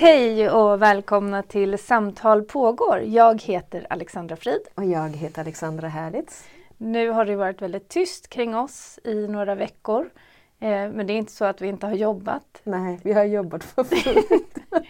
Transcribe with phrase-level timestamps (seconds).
[0.00, 3.00] Hej och välkomna till Samtal pågår.
[3.00, 4.60] Jag heter Alexandra Frid.
[4.74, 6.44] Och jag heter Alexandra Härlitz.
[6.76, 10.10] Nu har det varit väldigt tyst kring oss i några veckor.
[10.58, 12.60] Eh, men det är inte så att vi inte har jobbat.
[12.64, 14.58] Nej, vi har jobbat för fullt.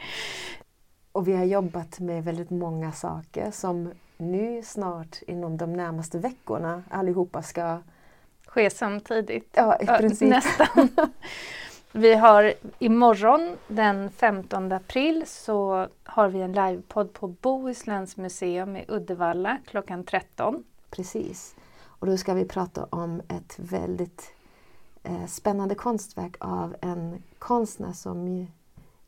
[1.13, 6.83] och vi har jobbat med väldigt många saker som nu snart inom de närmaste veckorna
[6.91, 7.79] allihopa ska
[8.47, 9.49] ske samtidigt.
[9.53, 10.29] Ja, i princip.
[10.31, 10.89] Nästan.
[11.99, 18.85] Vi har imorgon den 15 april så har vi en livepodd på Bohusläns museum i
[18.89, 20.65] Uddevalla klockan 13.
[20.91, 21.57] Precis.
[21.85, 24.33] Och då ska vi prata om ett väldigt
[25.03, 28.49] eh, spännande konstverk av en konstnär som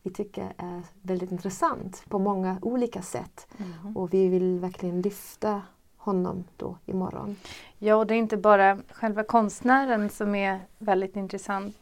[0.02, 3.47] vi tycker är väldigt intressant på många olika sätt.
[3.58, 3.97] Mm.
[3.97, 5.62] Och vi vill verkligen lyfta
[5.97, 7.36] honom då imorgon.
[7.78, 11.77] Ja, och det är inte bara själva konstnären som är väldigt intressant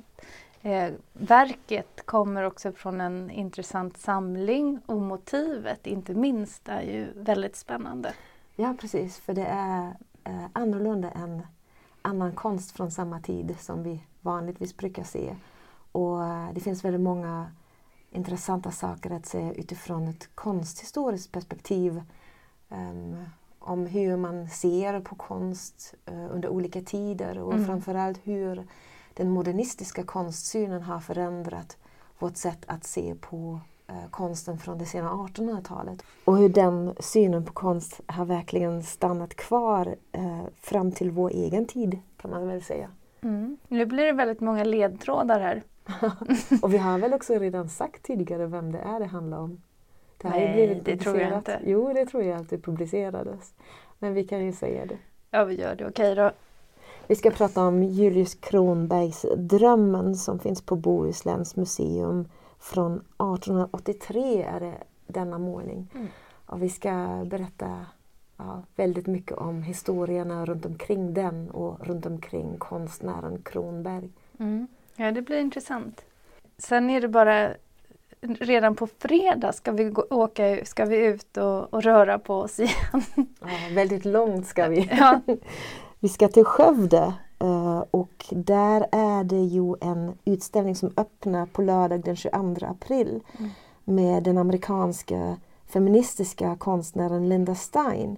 [0.68, 7.56] Eh, verket kommer också från en intressant samling och motivet inte minst är ju väldigt
[7.56, 8.14] spännande.
[8.56, 11.42] Ja precis, för det är eh, annorlunda än
[12.02, 15.36] annan konst från samma tid som vi vanligtvis brukar se.
[15.92, 17.50] Och eh, det finns väldigt många
[18.10, 22.02] intressanta saker att se utifrån ett konsthistoriskt perspektiv.
[22.68, 23.24] Um,
[23.58, 27.66] om hur man ser på konst uh, under olika tider och mm.
[27.66, 28.66] framförallt hur
[29.18, 31.76] den modernistiska konstsynen har förändrat
[32.18, 36.02] vårt sätt att se på eh, konsten från det sena 1800-talet.
[36.24, 41.66] Och hur den synen på konst har verkligen stannat kvar eh, fram till vår egen
[41.66, 42.90] tid kan man väl säga.
[43.20, 43.58] Mm.
[43.68, 45.62] Nu blir det väldigt många ledtrådar här.
[46.62, 49.60] och vi har väl också redan sagt tidigare vem det är det handlar om.
[50.18, 51.60] Det Nej, det tror jag inte.
[51.64, 53.54] Jo, det tror jag att det publicerades.
[53.98, 54.98] Men vi kan ju säga det.
[55.30, 55.86] Ja, vi gör det.
[55.86, 56.30] Okej då.
[57.08, 64.60] Vi ska prata om Julius Kronbergs Drömmen som finns på Bohusläns museum från 1883 är
[64.60, 64.74] det
[65.06, 65.90] denna målning.
[65.94, 66.06] Mm.
[66.46, 67.86] Och vi ska berätta
[68.36, 74.10] ja, väldigt mycket om historierna runt omkring den och runt omkring konstnären Kronberg.
[74.38, 74.66] Mm.
[74.96, 76.04] Ja, det blir intressant.
[76.58, 77.50] Sen är det bara
[78.20, 82.60] redan på fredag ska vi gå, åka, ska vi ut och, och röra på oss
[82.60, 83.02] igen.
[83.40, 84.90] Ja, väldigt långt ska vi.
[84.90, 85.20] Ja.
[86.00, 91.62] Vi ska till Skövde eh, och där är det ju en utställning som öppnar på
[91.62, 93.50] lördag den 22 april mm.
[93.84, 98.16] med den amerikanska feministiska konstnären Linda Stein.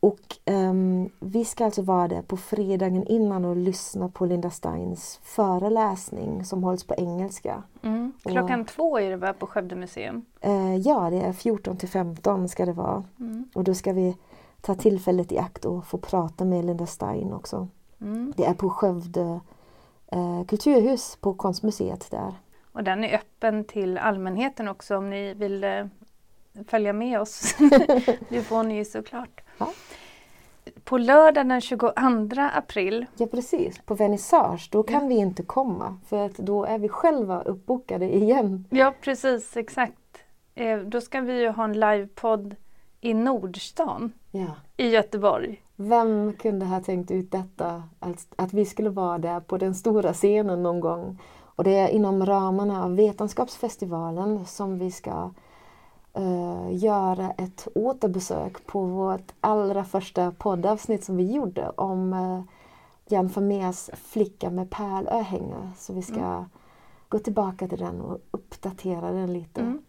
[0.00, 5.20] Och um, vi ska alltså vara där på fredagen innan och lyssna på Linda Steins
[5.22, 7.62] föreläsning som hålls på engelska.
[7.82, 8.12] Mm.
[8.22, 10.24] Klockan och, två är det va på Skövde museum?
[10.46, 13.04] Uh, ja, det är 14 till 15 ska det vara.
[13.20, 13.44] Mm.
[13.54, 14.16] Och då ska vi
[14.62, 17.68] ta tillfället i akt och få prata med Linda Stein också.
[18.00, 18.32] Mm.
[18.36, 19.40] Det är på Skövde
[20.12, 22.34] eh, kulturhus på Konstmuseet där.
[22.72, 25.84] Och den är öppen till allmänheten också om ni vill eh,
[26.66, 27.54] följa med oss.
[28.28, 29.40] det får ni ju såklart.
[29.58, 29.72] Ja.
[30.84, 31.92] På lördag den 22
[32.54, 33.06] april.
[33.16, 34.68] Ja precis, på vernissage.
[34.72, 35.08] Då kan ja.
[35.08, 38.64] vi inte komma för att då är vi själva uppbokade igen.
[38.70, 39.94] Ja precis, exakt.
[40.54, 42.56] Eh, då ska vi ju ha en livepodd
[43.02, 44.56] i Nordstan ja.
[44.76, 45.62] i Göteborg.
[45.76, 47.82] Vem kunde ha tänkt ut detta?
[48.36, 51.18] Att, vi skulle vara där på den stora scenen någon gång.
[51.44, 55.30] Och det är inom ramarna av Vetenskapsfestivalen som vi ska
[56.18, 62.42] uh, göra ett återbesök på vårt allra första poddavsnitt som vi gjorde om uh,
[63.08, 65.70] Jan Vermeers flicka med pärlörhänge.
[65.76, 66.44] Så vi ska mm.
[67.08, 69.60] gå tillbaka till den och uppdatera den lite.
[69.60, 69.82] Mm.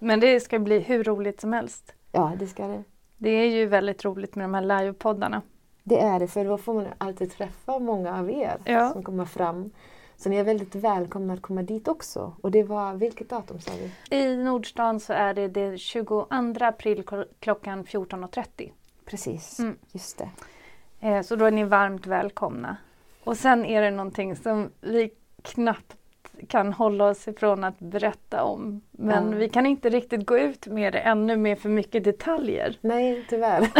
[0.00, 1.94] Men det ska bli hur roligt som helst.
[2.14, 2.84] Ja, det ska det.
[3.16, 5.42] Det är ju väldigt roligt med de här livepoddarna.
[5.82, 8.92] Det är det, för då får man alltid träffa många av er ja.
[8.92, 9.70] som kommer fram.
[10.16, 12.36] Så ni är väldigt välkomna att komma dit också.
[12.42, 13.72] Och det var, vilket datum sa
[14.10, 14.16] vi?
[14.16, 16.26] I Nordstan så är det den 22
[16.60, 17.04] april
[17.40, 18.70] klockan 14.30.
[19.04, 19.78] Precis, mm.
[19.92, 20.28] just det.
[21.00, 22.76] Eh, så då är ni varmt välkomna.
[23.24, 25.10] Och sen är det någonting som vi
[25.42, 25.96] knappt
[26.48, 28.80] kan hålla oss ifrån att berätta om.
[28.90, 29.38] Men ja.
[29.38, 32.78] vi kan inte riktigt gå ut med det ännu med för mycket detaljer.
[32.80, 33.70] Nej, tyvärr.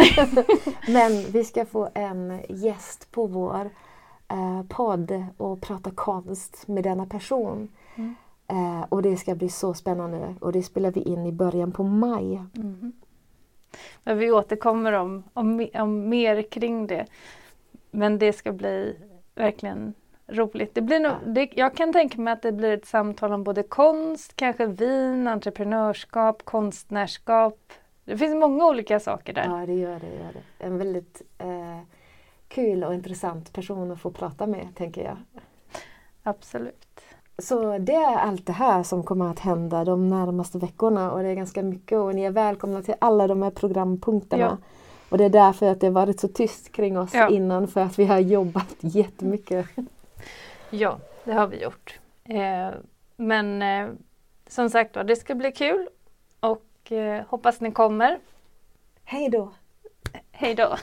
[0.91, 3.69] Men vi ska få en gäst på vår
[4.27, 7.67] eh, podd och prata konst med denna person.
[7.95, 8.15] Mm.
[8.47, 11.83] Eh, och det ska bli så spännande och det spelar vi in i början på
[11.83, 12.43] maj.
[12.55, 12.93] Mm.
[14.03, 17.05] Men vi återkommer om, om, om mer kring det.
[17.91, 18.97] Men det ska bli
[19.35, 19.93] verkligen
[20.27, 20.75] roligt.
[20.75, 23.63] Det blir nog, det, jag kan tänka mig att det blir ett samtal om både
[23.63, 27.73] konst, kanske vin, entreprenörskap, konstnärskap.
[28.05, 29.45] Det finns många olika saker där.
[29.45, 30.23] Ja, det gör det.
[30.23, 30.65] Gör det.
[30.65, 31.79] En väldigt eh,
[32.47, 35.17] kul och intressant person att få prata med, tänker jag.
[36.23, 37.01] Absolut.
[37.37, 41.29] Så det är allt det här som kommer att hända de närmaste veckorna och det
[41.29, 44.57] är ganska mycket och ni är välkomna till alla de här programpunkterna.
[44.61, 44.67] Ja.
[45.09, 47.29] Och det är därför att det har varit så tyst kring oss ja.
[47.29, 49.65] innan för att vi har jobbat jättemycket.
[50.69, 51.99] Ja, det har vi gjort.
[52.23, 52.69] Eh,
[53.15, 53.89] men eh,
[54.47, 55.89] som sagt det ska bli kul
[56.39, 58.19] och eh, hoppas ni kommer.
[59.03, 59.53] Hej då!
[60.31, 60.77] Hej då!